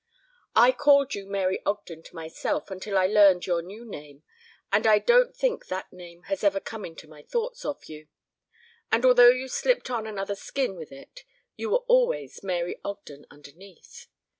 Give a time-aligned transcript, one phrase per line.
[0.55, 4.23] I called you Mary Ogden to myself until I learned your new name,
[4.73, 8.07] and I don't think that name has ever come into my thoughts of you.
[8.91, 11.23] And although you slipped on another skin with it
[11.55, 14.07] you were always Mary Ogden underneath.